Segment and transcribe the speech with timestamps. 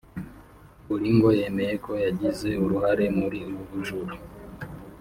[0.87, 4.13] Bolingo yemeye ko yagize uruhare muri ubu bujura